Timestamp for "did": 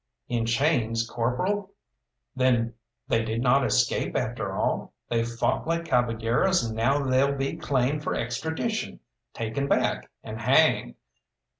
3.23-3.39